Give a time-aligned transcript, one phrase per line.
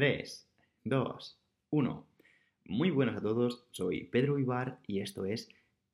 [0.00, 0.48] Tres,
[0.82, 2.06] dos, uno.
[2.64, 5.50] Muy buenas a todos, soy Pedro Ibar y esto es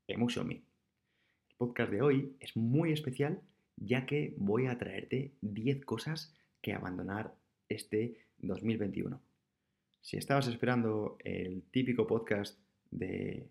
[0.07, 0.55] Emotion Me.
[0.55, 3.41] El podcast de hoy es muy especial
[3.75, 6.33] ya que voy a traerte 10 cosas
[6.63, 7.35] que abandonar
[7.69, 9.21] este 2021.
[10.03, 12.61] Si estabas esperando el típico podcast
[12.93, 13.49] de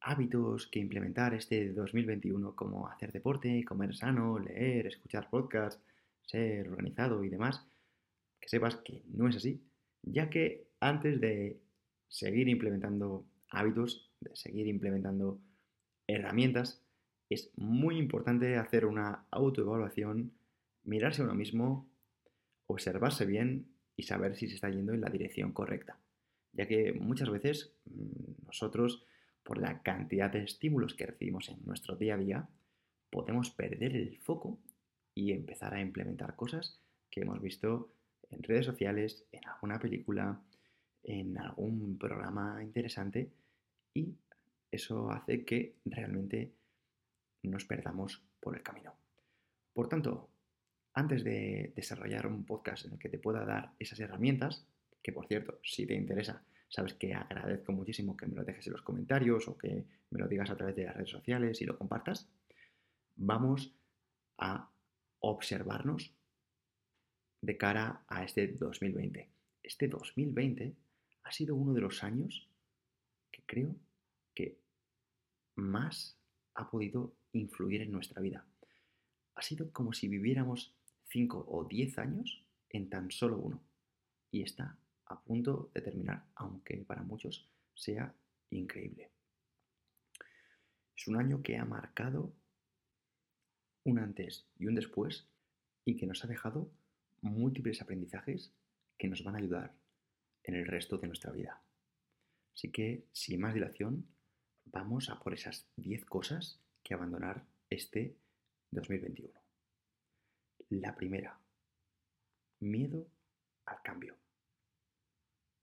[0.00, 5.80] hábitos que implementar este 2021 como hacer deporte, comer sano, leer, escuchar podcasts,
[6.22, 7.64] ser organizado y demás,
[8.40, 9.62] que sepas que no es así,
[10.06, 11.60] ya que antes de
[12.08, 15.40] seguir implementando hábitos, de seguir implementando
[16.06, 16.82] herramientas,
[17.28, 20.32] es muy importante hacer una autoevaluación,
[20.84, 21.90] mirarse a uno mismo,
[22.66, 25.98] observarse bien y saber si se está yendo en la dirección correcta.
[26.52, 29.04] Ya que muchas veces mm, nosotros,
[29.42, 32.48] por la cantidad de estímulos que recibimos en nuestro día a día,
[33.10, 34.60] podemos perder el foco
[35.14, 37.95] y empezar a implementar cosas que hemos visto
[38.30, 40.40] en redes sociales, en alguna película,
[41.02, 43.30] en algún programa interesante
[43.94, 44.14] y
[44.70, 46.52] eso hace que realmente
[47.42, 48.94] nos perdamos por el camino.
[49.72, 50.28] Por tanto,
[50.94, 54.66] antes de desarrollar un podcast en el que te pueda dar esas herramientas,
[55.02, 58.72] que por cierto, si te interesa, sabes que agradezco muchísimo que me lo dejes en
[58.72, 61.78] los comentarios o que me lo digas a través de las redes sociales y lo
[61.78, 62.28] compartas,
[63.14, 63.72] vamos
[64.38, 64.70] a
[65.20, 66.12] observarnos
[67.40, 69.28] de cara a este 2020.
[69.62, 70.74] Este 2020
[71.22, 72.48] ha sido uno de los años
[73.30, 73.76] que creo
[74.34, 74.58] que
[75.56, 76.16] más
[76.54, 78.46] ha podido influir en nuestra vida.
[79.34, 80.74] Ha sido como si viviéramos
[81.08, 83.62] 5 o 10 años en tan solo uno.
[84.30, 88.14] Y está a punto de terminar, aunque para muchos sea
[88.50, 89.10] increíble.
[90.96, 92.32] Es un año que ha marcado
[93.84, 95.28] un antes y un después
[95.84, 96.70] y que nos ha dejado
[97.26, 98.52] múltiples aprendizajes
[98.98, 99.74] que nos van a ayudar
[100.44, 101.62] en el resto de nuestra vida.
[102.54, 104.08] Así que, sin más dilación,
[104.64, 108.16] vamos a por esas 10 cosas que abandonar este
[108.70, 109.32] 2021.
[110.70, 111.38] La primera,
[112.60, 113.10] miedo
[113.66, 114.16] al cambio.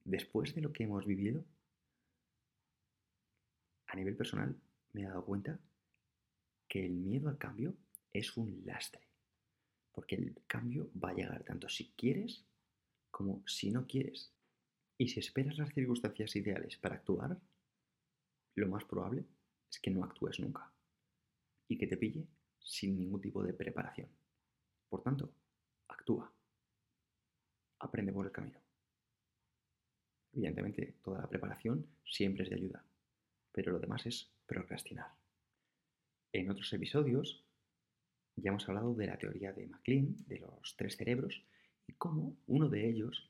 [0.03, 1.45] Después de lo que hemos vivido,
[3.87, 4.55] a nivel personal
[4.91, 5.59] me he dado cuenta
[6.67, 7.75] que el miedo al cambio
[8.11, 9.07] es un lastre,
[9.93, 12.45] porque el cambio va a llegar tanto si quieres
[13.11, 14.33] como si no quieres.
[14.97, 17.39] Y si esperas las circunstancias ideales para actuar,
[18.55, 19.25] lo más probable
[19.69, 20.71] es que no actúes nunca
[21.67, 22.27] y que te pille
[22.59, 24.09] sin ningún tipo de preparación.
[24.89, 25.33] Por tanto,
[25.87, 26.31] actúa.
[27.79, 28.59] Aprende por el camino.
[30.31, 32.83] Evidentemente, toda la preparación siempre es de ayuda,
[33.51, 35.11] pero lo demás es procrastinar.
[36.31, 37.45] En otros episodios
[38.35, 41.43] ya hemos hablado de la teoría de MacLean, de los tres cerebros,
[41.87, 43.29] y cómo uno de ellos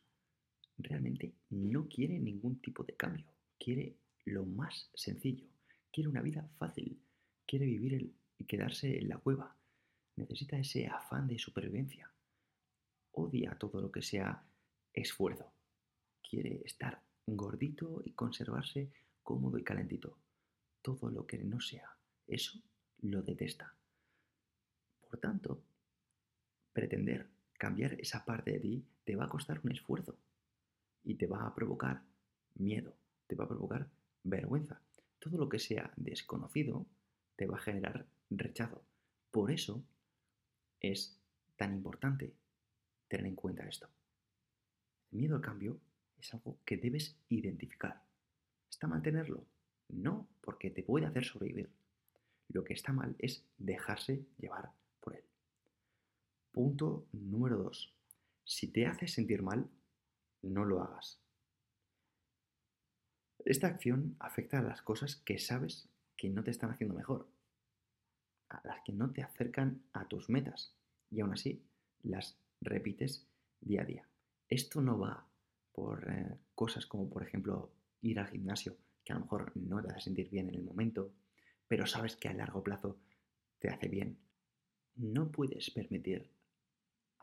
[0.78, 3.25] realmente no quiere ningún tipo de cambio,
[3.59, 5.47] quiere lo más sencillo,
[5.92, 7.00] quiere una vida fácil,
[7.46, 9.56] quiere vivir y quedarse en la cueva.
[10.16, 12.12] Necesita ese afán de supervivencia.
[13.12, 14.44] Odia todo lo que sea
[14.94, 15.52] esfuerzo.
[16.22, 20.18] Quiere estar gordito y conservarse cómodo y calentito.
[20.81, 21.90] Todo lo que no sea
[22.28, 22.59] eso
[23.02, 23.75] lo detesta.
[25.13, 25.63] Por tanto,
[26.74, 27.29] pretender
[27.59, 30.18] cambiar esa parte de ti te va a costar un esfuerzo
[31.03, 32.01] y te va a provocar
[32.56, 32.97] miedo,
[33.28, 33.91] te va a provocar
[34.24, 34.81] vergüenza.
[35.19, 36.88] Todo lo que sea desconocido
[37.35, 38.84] te va a generar rechazo.
[39.29, 39.85] Por eso
[40.79, 41.22] es
[41.57, 42.34] tan importante
[43.07, 43.88] tener en cuenta esto.
[45.12, 45.80] El miedo al cambio
[46.18, 48.01] es algo que debes identificar.
[48.68, 49.45] ¿Está mal tenerlo?
[49.89, 51.69] No, porque te puede hacer sobrevivir.
[52.48, 54.74] Lo que está mal es dejarse llevar.
[56.54, 57.94] Punto número 2.
[58.46, 59.70] Si te hace sentir mal,
[60.42, 61.20] no lo hagas.
[63.44, 67.28] Esta acción afecta a las cosas que sabes que no te están haciendo mejor
[68.64, 70.76] las que no te acercan a tus metas
[71.10, 71.64] y aún así
[72.04, 73.28] las repites
[73.62, 74.08] día a día.
[74.48, 75.28] Esto no va
[75.72, 77.72] por eh, cosas como por ejemplo
[78.02, 81.14] ir al gimnasio, que a lo mejor no te hace sentir bien en el momento,
[81.68, 82.98] pero sabes que a largo plazo
[83.60, 84.18] te hace bien.
[84.96, 86.30] No puedes permitir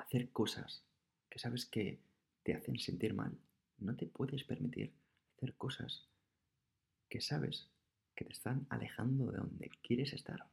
[0.01, 0.85] hacer cosas
[1.29, 2.01] que sabes que
[2.43, 3.39] te hacen sentir mal,
[3.79, 4.93] no te puedes permitir
[5.37, 6.09] hacer cosas
[7.09, 7.69] que sabes
[8.15, 10.47] que te están alejando de donde quieres estar.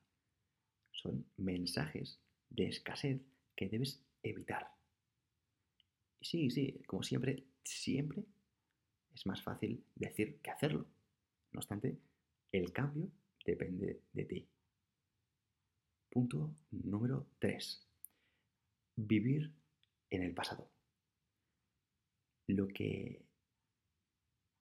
[0.91, 3.21] Son mensajes de escasez
[3.55, 4.71] que debes evitar.
[6.19, 8.23] Y sí, sí, como siempre, siempre
[9.13, 10.87] es más fácil decir que hacerlo.
[11.51, 11.97] No obstante,
[12.51, 13.09] el cambio
[13.45, 14.47] depende de ti.
[16.09, 17.86] Punto número 3.
[18.97, 19.53] Vivir
[20.09, 20.71] en el pasado.
[22.47, 23.23] Lo que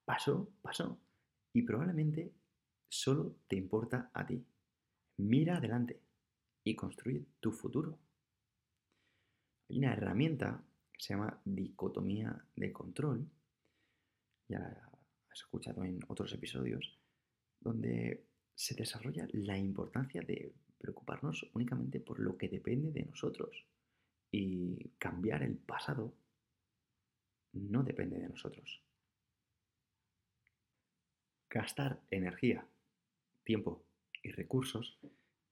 [0.04, 1.00] pasó, pasó.
[1.54, 2.34] Y probablemente
[2.86, 4.44] solo te importa a ti.
[5.16, 6.02] Mira adelante
[6.64, 7.98] y construye tu futuro.
[9.70, 10.62] Hay una herramienta
[10.92, 13.26] que se llama dicotomía de control,
[14.48, 14.90] ya la
[15.30, 17.00] has escuchado en otros episodios,
[17.58, 23.66] donde se desarrolla la importancia de preocuparnos únicamente por lo que depende de nosotros
[24.30, 26.14] y cambiar el pasado
[27.52, 28.82] no depende de nosotros.
[31.48, 32.66] Gastar energía,
[33.44, 33.84] tiempo
[34.22, 34.98] y recursos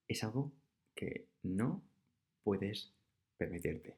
[0.06, 0.52] es algo
[0.94, 1.82] que no
[2.42, 2.92] puedes
[3.38, 3.96] permitirte.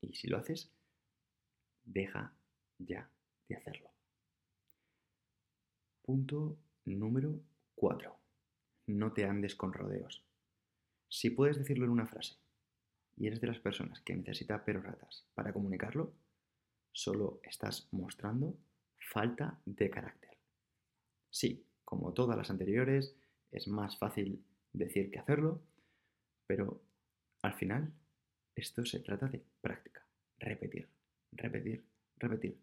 [0.00, 0.72] Y si lo haces,
[1.84, 2.32] deja
[2.78, 3.10] ya
[3.48, 3.90] de hacerlo.
[6.02, 7.40] Punto número
[7.74, 8.16] 4.
[8.86, 10.24] No te andes con rodeos.
[11.08, 12.38] Si puedes decirlo en una frase
[13.20, 16.14] y eres de las personas que necesita peroratas para comunicarlo,
[16.90, 18.56] solo estás mostrando
[18.98, 20.38] falta de carácter.
[21.28, 23.14] Sí, como todas las anteriores,
[23.50, 25.60] es más fácil decir que hacerlo,
[26.46, 26.80] pero
[27.42, 27.92] al final
[28.56, 30.02] esto se trata de práctica,
[30.38, 30.88] repetir,
[31.32, 31.84] repetir,
[32.16, 32.58] repetir,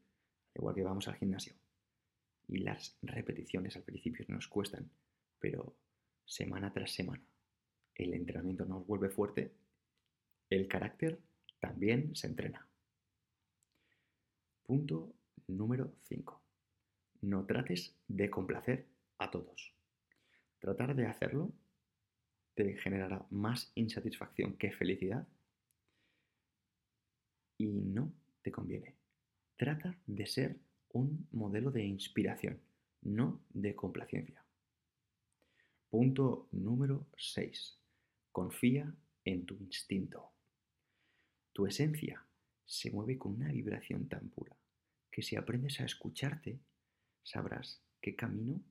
[0.56, 1.54] igual que vamos al gimnasio.
[2.48, 4.90] Y las repeticiones al principio nos cuestan,
[5.38, 5.78] pero
[6.26, 7.24] semana tras semana
[7.94, 9.54] el entrenamiento nos vuelve fuerte,
[10.50, 11.20] el carácter
[11.60, 12.68] también se entrena.
[14.64, 15.14] Punto
[15.48, 16.42] número 5.
[17.22, 19.74] No trates de complacer a todos.
[20.60, 21.54] Tratar de hacerlo
[22.54, 25.28] te generará más insatisfacción que felicidad
[27.58, 28.96] y no te conviene.
[29.56, 30.60] Trata de ser
[30.90, 32.60] un modelo de inspiración,
[33.02, 34.44] no de complacencia.
[35.90, 37.80] Punto número 6.
[38.32, 40.37] Confía en tu instinto.
[41.58, 42.24] Tu esencia
[42.68, 44.56] se mueve con una vibración tan pura
[45.10, 46.60] que si aprendes a escucharte,
[47.24, 48.64] sabrás qué camino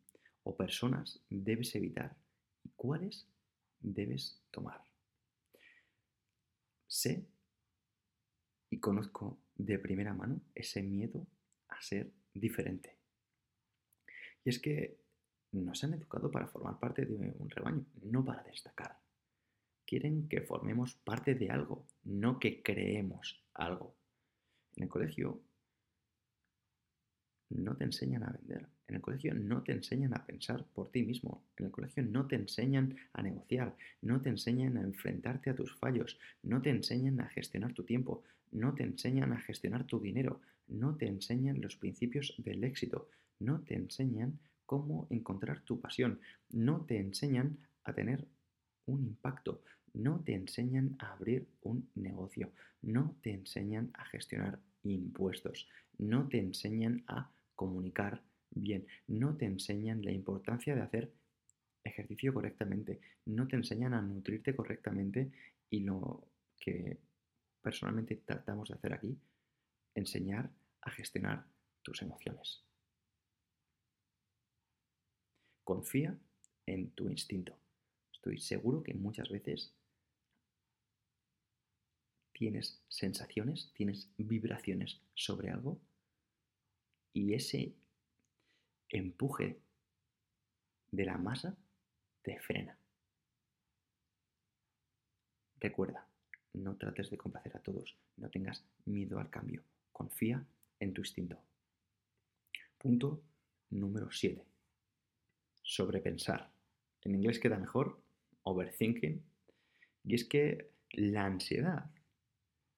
[0.44, 2.16] o personas debes evitar
[2.62, 3.26] y cuáles
[3.80, 4.84] debes tomar.
[6.86, 7.26] Sé
[8.70, 11.26] y conozco de primera mano ese miedo
[11.66, 12.96] a ser diferente.
[14.44, 15.00] Y es que
[15.50, 19.05] nos han educado para formar parte de un rebaño, no para destacar.
[19.86, 23.94] Quieren que formemos parte de algo, no que creemos algo.
[24.74, 25.40] En el colegio
[27.50, 28.68] no te enseñan a vender.
[28.88, 31.44] En el colegio no te enseñan a pensar por ti mismo.
[31.56, 33.76] En el colegio no te enseñan a negociar.
[34.02, 36.18] No te enseñan a enfrentarte a tus fallos.
[36.42, 38.24] No te enseñan a gestionar tu tiempo.
[38.50, 40.40] No te enseñan a gestionar tu dinero.
[40.68, 43.08] No te enseñan los principios del éxito.
[43.38, 46.20] No te enseñan cómo encontrar tu pasión.
[46.50, 48.26] No te enseñan a tener
[48.86, 49.62] un impacto.
[49.96, 52.52] No te enseñan a abrir un negocio.
[52.82, 55.68] No te enseñan a gestionar impuestos.
[55.96, 58.86] No te enseñan a comunicar bien.
[59.06, 61.12] No te enseñan la importancia de hacer
[61.82, 63.00] ejercicio correctamente.
[63.24, 65.32] No te enseñan a nutrirte correctamente
[65.70, 66.98] y lo que
[67.62, 69.18] personalmente tratamos de hacer aquí,
[69.94, 70.50] enseñar
[70.82, 71.46] a gestionar
[71.82, 72.62] tus emociones.
[75.64, 76.18] Confía
[76.66, 77.58] en tu instinto.
[78.12, 79.72] Estoy seguro que muchas veces
[82.36, 85.80] tienes sensaciones, tienes vibraciones sobre algo
[87.12, 87.74] y ese
[88.90, 89.58] empuje
[90.90, 91.56] de la masa
[92.22, 92.78] te frena.
[95.58, 96.06] Recuerda,
[96.52, 99.62] no trates de complacer a todos, no tengas miedo al cambio,
[99.92, 100.44] confía
[100.78, 101.38] en tu instinto.
[102.78, 103.22] Punto
[103.70, 104.44] número 7
[105.66, 106.48] sobrepensar.
[107.02, 108.00] En inglés queda mejor,
[108.44, 109.22] overthinking.
[110.04, 111.90] Y es que la ansiedad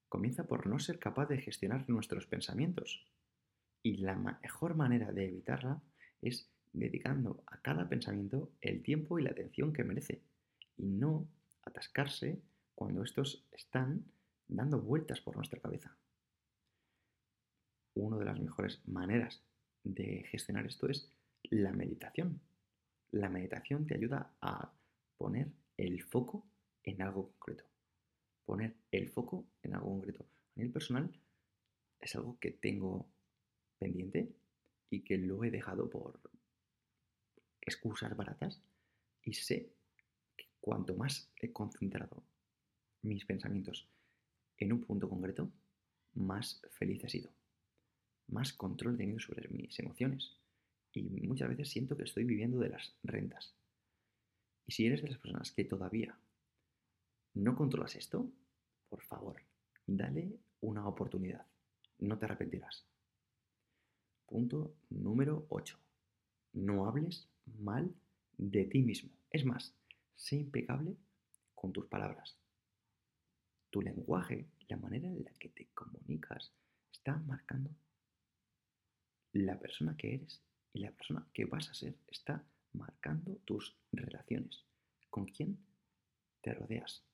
[0.08, 3.06] comienza por no ser capaz de gestionar nuestros pensamientos.
[3.82, 5.82] Y la mejor manera de evitarla
[6.20, 10.22] es dedicando a cada pensamiento el tiempo y la atención que merece.
[10.76, 11.28] Y no
[11.62, 12.42] atascarse
[12.74, 14.04] cuando estos están
[14.46, 15.96] dando vueltas por nuestra cabeza.
[17.94, 19.42] Una de las mejores maneras
[19.82, 21.12] de gestionar esto es
[21.44, 22.40] la meditación.
[23.10, 24.72] La meditación te ayuda a
[25.16, 26.46] poner el foco
[26.82, 27.64] en algo concreto.
[28.48, 30.24] Poner el foco en algo concreto.
[30.24, 31.12] A nivel personal,
[32.00, 33.06] es algo que tengo
[33.78, 34.34] pendiente
[34.88, 36.18] y que lo he dejado por
[37.60, 38.62] excusas baratas
[39.22, 39.74] y sé
[40.34, 42.24] que cuanto más he concentrado
[43.02, 43.86] mis pensamientos
[44.56, 45.52] en un punto concreto,
[46.14, 47.30] más feliz he sido,
[48.28, 50.38] más control he tenido sobre mis emociones
[50.94, 53.54] y muchas veces siento que estoy viviendo de las rentas.
[54.64, 56.18] Y si eres de las personas que todavía
[57.38, 58.28] no controlas esto,
[58.88, 59.40] por favor,
[59.86, 61.46] dale una oportunidad.
[62.00, 62.84] No te arrepentirás.
[64.26, 65.78] Punto número 8.
[66.54, 67.94] No hables mal
[68.36, 69.10] de ti mismo.
[69.30, 69.72] Es más,
[70.16, 70.96] sé impecable
[71.54, 72.36] con tus palabras.
[73.70, 76.52] Tu lenguaje, la manera en la que te comunicas,
[76.90, 77.70] está marcando
[79.32, 80.42] la persona que eres
[80.72, 81.96] y la persona que vas a ser.
[82.08, 84.64] Está marcando tus relaciones.
[85.08, 85.64] ¿Con quién
[86.40, 87.04] te rodeas?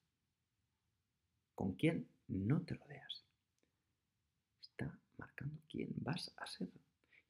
[1.54, 3.24] ¿Con quién no te rodeas?
[4.60, 6.68] Está marcando quién vas a ser.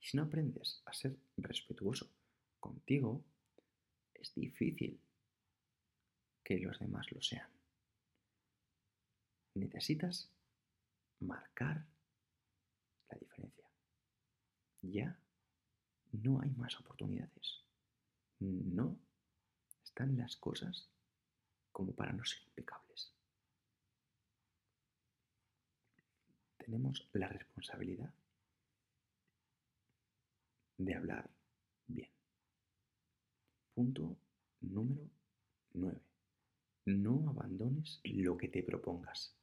[0.01, 2.11] Y si no aprendes a ser respetuoso
[2.61, 3.25] contigo,
[4.15, 5.01] es difícil
[6.43, 7.51] que los demás lo sean.
[9.55, 10.31] Necesitas
[11.21, 11.87] marcar
[13.09, 13.69] la diferencia.
[14.83, 15.19] Ya
[16.13, 17.63] no hay más oportunidades.
[18.41, 18.99] No
[19.83, 20.89] están las cosas
[21.73, 23.14] como para no ser impecables.
[26.65, 28.11] Tenemos la responsabilidad
[30.79, 31.31] de hablar
[31.87, 32.11] bien.
[33.75, 34.17] Punto
[34.61, 35.11] número
[35.75, 36.01] 9.
[36.87, 39.37] No abandones lo que te propongas.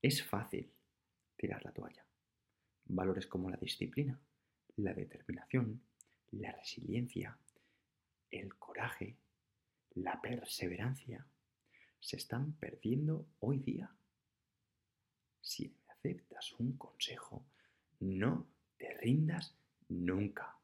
[0.00, 0.72] Es fácil
[1.34, 2.06] tirar la toalla.
[2.84, 4.20] Valores como la disciplina,
[4.76, 5.82] la determinación,
[6.30, 7.36] la resiliencia,
[8.30, 9.16] el coraje,
[9.94, 11.26] la perseverancia,
[11.98, 13.92] se están perdiendo hoy día.
[15.42, 17.44] Si aceptas un consejo,
[18.00, 18.46] no
[18.78, 19.54] te rindas
[19.88, 20.56] nunca.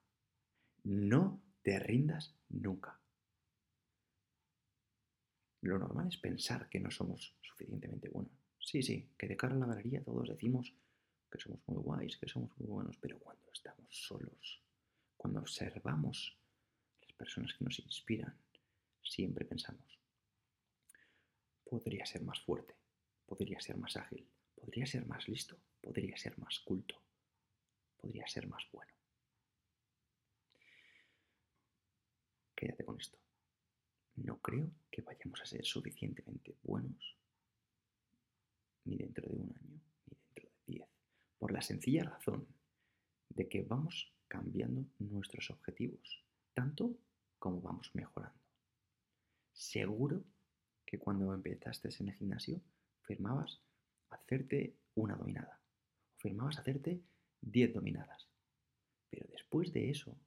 [0.85, 2.99] No te rindas nunca.
[5.63, 8.33] Lo normal es pensar que no somos suficientemente buenos.
[8.61, 10.73] Sí, sí, que de cara a la galería todos decimos
[11.31, 14.63] que somos muy guays, que somos muy buenos, pero cuando estamos solos,
[15.17, 16.39] cuando observamos
[17.03, 18.35] las personas que nos inspiran,
[19.03, 19.99] siempre pensamos,
[21.65, 22.75] podría ser más fuerte,
[23.27, 24.27] podría ser más ágil,
[24.59, 27.01] podría ser más listo, podría ser más culto,
[27.97, 28.93] podría ser más bueno.
[32.55, 33.19] Quédate con esto.
[34.17, 37.17] No creo que vayamos a ser suficientemente buenos
[38.85, 40.89] ni dentro de un año, ni dentro de diez,
[41.39, 42.49] por la sencilla razón
[43.29, 46.25] de que vamos cambiando nuestros objetivos,
[46.55, 46.99] tanto
[47.39, 48.41] como vamos mejorando.
[49.53, 50.25] Seguro
[50.85, 52.61] que cuando empezaste en el gimnasio
[53.03, 53.61] firmabas
[54.11, 55.61] hacerte una dominada
[56.15, 57.03] o firmabas hacerte
[57.41, 58.29] 10 dominadas.
[59.11, 60.19] Pero después de eso,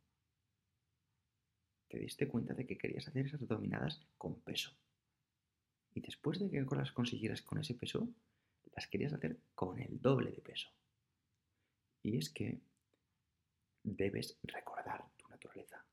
[1.87, 4.71] te diste cuenta de que querías hacer esas dominadas con peso.
[5.93, 8.07] Y después de que las consiguieras con ese peso,
[8.75, 10.69] las querías hacer con el doble de peso.
[12.01, 12.61] Y es que
[13.83, 15.85] debes recordar tu naturaleza.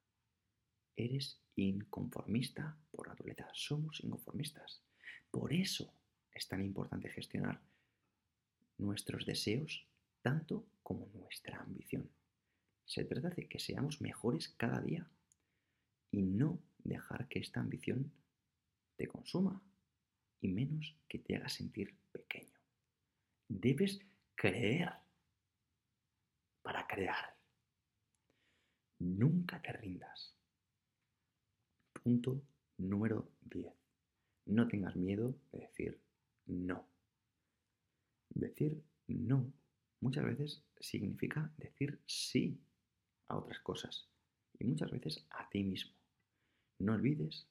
[0.95, 3.49] Eres inconformista por naturaleza.
[3.53, 4.83] Somos inconformistas.
[5.31, 5.93] Por eso
[6.33, 7.61] es tan importante gestionar
[8.79, 9.87] nuestros deseos
[10.23, 12.11] tanto como nuestra ambición.
[12.85, 15.11] Se trata de que seamos mejores cada día
[16.11, 18.13] y no dejar que esta ambición
[18.97, 19.63] te consuma
[20.41, 22.59] y menos que te haga sentir pequeño.
[23.49, 24.01] Debes
[24.35, 24.93] creer
[26.63, 27.37] para crear.
[28.99, 30.37] Nunca te rindas.
[31.93, 32.43] Punto
[32.79, 33.73] número 10.
[34.47, 36.01] No tengas miedo de decir
[36.47, 36.89] no.
[38.39, 39.53] Decir no
[40.01, 42.63] muchas veces significa decir sí
[43.27, 44.09] a otras cosas
[44.61, 45.93] y muchas veces a ti mismo.
[46.79, 47.49] No olvides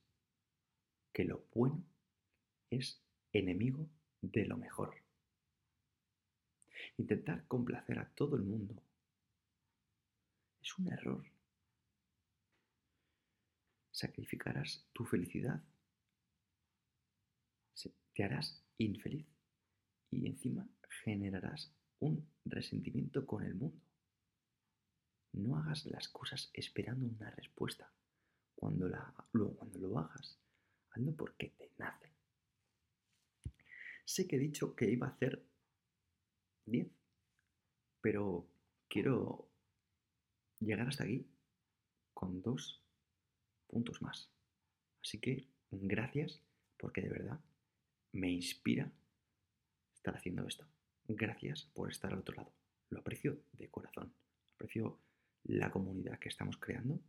[1.11, 1.83] que lo bueno
[2.69, 3.03] es
[3.33, 3.89] enemigo
[4.21, 4.95] de lo mejor.
[6.95, 8.81] Intentar complacer a todo el mundo
[10.61, 11.25] es un error.
[13.91, 15.61] Sacrificarás tu felicidad,
[18.13, 19.36] te harás infeliz
[20.11, 20.67] y encima
[21.03, 23.81] generarás un resentimiento con el mundo.
[25.33, 27.91] No hagas las cosas esperando una respuesta.
[28.55, 30.39] Cuando, la, cuando lo hagas,
[30.91, 32.11] hazlo porque te nace.
[34.03, 35.45] Sé que he dicho que iba a hacer
[36.65, 36.87] 10,
[38.01, 38.47] pero
[38.87, 39.49] quiero
[40.59, 41.27] llegar hasta aquí
[42.13, 42.81] con dos
[43.67, 44.31] puntos más.
[45.03, 46.41] Así que gracias
[46.77, 47.39] porque de verdad
[48.13, 48.91] me inspira
[50.07, 50.65] estar haciendo esto.
[51.09, 52.53] Gracias por estar al otro lado.
[52.89, 54.13] Lo aprecio de corazón.
[54.55, 55.01] Aprecio
[55.43, 57.01] la comunidad que estamos creando.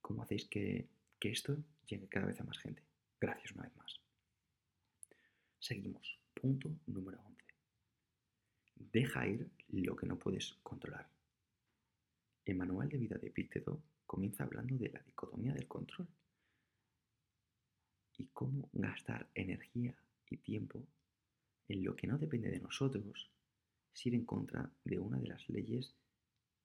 [0.00, 0.88] Cómo hacéis que,
[1.18, 1.54] que esto
[1.86, 2.82] llegue cada vez a más gente.
[3.20, 4.00] Gracias una vez más.
[5.58, 6.18] Seguimos.
[6.32, 7.44] Punto número 11.
[8.76, 11.06] Deja ir lo que no puedes controlar.
[12.46, 16.08] El manual de vida de Epicteto comienza hablando de la dicotomía del control
[18.16, 19.94] y cómo gastar energía
[20.30, 20.86] y tiempo
[21.68, 23.30] en lo que no depende de nosotros
[23.94, 25.94] es ir en contra de una de las leyes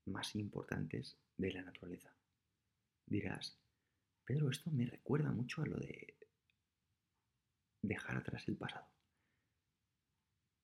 [0.06, 2.16] más importantes de la naturaleza.
[3.06, 3.58] Dirás,
[4.26, 6.18] Pedro, esto me recuerda mucho a lo de
[7.82, 8.88] dejar atrás el pasado.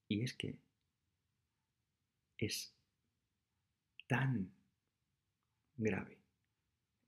[0.07, 0.59] Y es que
[2.37, 2.75] es
[4.07, 4.53] tan
[5.77, 6.19] grave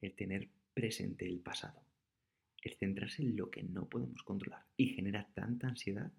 [0.02, 1.86] el tener presente el pasado,
[2.62, 6.12] el centrarse en lo que no podemos controlar y genera tanta ansiedad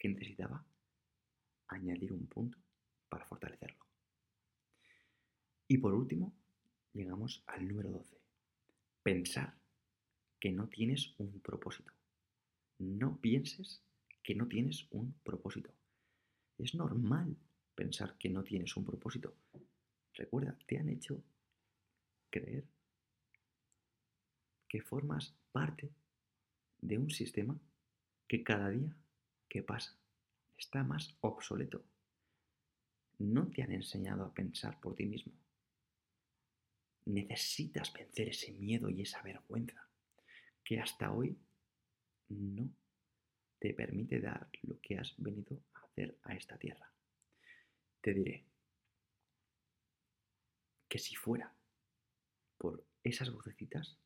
[0.00, 0.64] que necesitaba
[1.68, 2.58] añadir un punto
[3.10, 3.84] para fortalecerlo.
[5.68, 6.34] Y por último,
[6.94, 8.16] llegamos al número 12.
[9.02, 9.54] Pensar
[10.40, 11.92] que no tienes un propósito.
[12.78, 13.82] No pienses
[14.22, 15.70] que no tienes un propósito.
[16.56, 17.36] Es normal
[17.74, 19.36] pensar que no tienes un propósito.
[20.14, 21.22] Recuerda, te han hecho
[22.30, 22.64] creer
[24.66, 25.90] que formas parte
[26.78, 27.60] de un sistema
[28.26, 28.96] que cada día
[29.50, 29.98] que pasa
[30.56, 31.84] está más obsoleto.
[33.18, 35.32] No te han enseñado a pensar por ti mismo.
[37.06, 39.88] Necesitas vencer ese miedo y esa vergüenza
[40.62, 41.36] que hasta hoy
[42.28, 42.70] no
[43.58, 46.90] te permite dar lo que has venido a hacer a esta tierra.
[48.00, 48.46] Te diré
[50.88, 51.52] que si fuera
[52.56, 53.98] por esas vocecitas,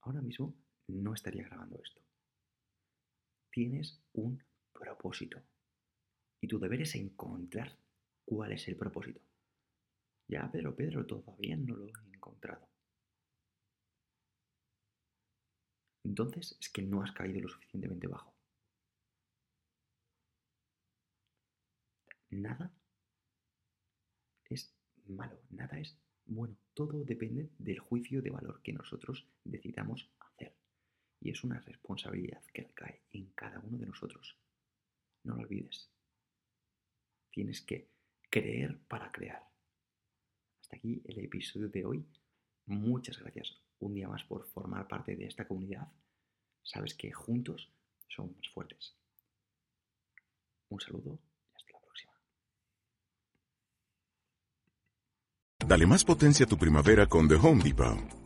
[0.00, 0.54] ahora mismo
[0.88, 2.02] no estaría grabando esto.
[3.56, 5.42] Tienes un propósito.
[6.42, 7.74] Y tu deber es encontrar
[8.26, 9.22] cuál es el propósito.
[10.28, 12.68] Ya, Pedro, Pedro, todavía no lo he encontrado.
[16.04, 18.36] Entonces es que no has caído lo suficientemente bajo.
[22.28, 22.70] Nada
[24.50, 26.58] es malo, nada es bueno.
[26.74, 30.10] Todo depende del juicio de valor que nosotros decidamos.
[31.26, 34.36] Y es una responsabilidad que recae en cada uno de nosotros.
[35.24, 35.90] No lo olvides.
[37.32, 37.90] Tienes que
[38.30, 39.42] creer para crear.
[40.60, 42.06] Hasta aquí el episodio de hoy.
[42.66, 45.88] Muchas gracias un día más por formar parte de esta comunidad.
[46.62, 47.72] Sabes que juntos
[48.06, 48.94] somos más fuertes.
[50.68, 51.18] Un saludo
[51.50, 52.12] y hasta la próxima.
[55.66, 58.25] Dale más potencia a tu primavera con The Home Depot.